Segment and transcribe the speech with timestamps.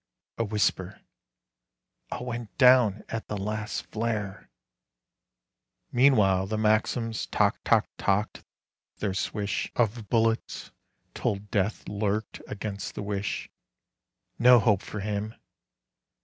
[0.39, 0.99] A whisper:
[2.11, 4.49] "'A went down at the last flare."
[5.91, 8.43] Meanwhile the Maxims toc toc tocked;
[8.97, 10.71] their swish Of bullets
[11.13, 13.47] told death lurked against the wish.
[14.39, 15.35] No hope for him!